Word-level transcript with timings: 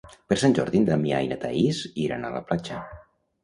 Per 0.31 0.37
Sant 0.43 0.55
Jordi 0.59 0.79
en 0.83 0.87
Damià 0.87 1.21
i 1.27 1.31
na 1.35 1.39
Thaís 1.45 1.85
iran 2.07 2.25
a 2.25 2.35
la 2.41 2.45
platja. 2.51 2.83